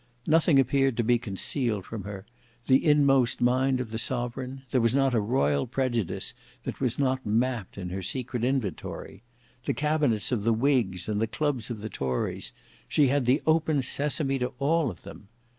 Nothing 0.25 0.59
appeared 0.59 0.97
to 0.97 1.03
be 1.03 1.19
concealed 1.19 1.85
from 1.85 2.05
her; 2.05 2.25
the 2.65 2.83
inmost 2.83 3.39
mind 3.39 3.79
of 3.79 3.91
the 3.91 3.99
sovereign: 3.99 4.63
there 4.71 4.81
was 4.81 4.95
not 4.95 5.13
a 5.13 5.19
royal 5.19 5.67
prejudice 5.67 6.33
that 6.63 6.79
was 6.81 6.97
not 6.97 7.23
mapped 7.23 7.77
in 7.77 7.89
her 7.91 8.01
secret 8.01 8.43
inventory; 8.43 9.21
the 9.65 9.75
cabinets 9.75 10.31
of 10.31 10.41
the 10.43 10.53
whigs 10.53 11.07
and 11.07 11.21
the 11.21 11.27
clubs 11.27 11.69
of 11.69 11.81
the 11.81 11.89
tories, 11.89 12.51
she 12.87 13.09
had 13.09 13.27
the 13.27 13.43
"open 13.45 13.83
sesame" 13.83 14.39
to 14.39 14.53
all 14.57 14.89
of 14.89 15.03
them. 15.03 15.27